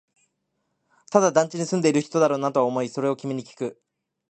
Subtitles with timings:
[1.11, 3.79] ただ、団地に住んでいる人だろうなとは思い、それを君にきく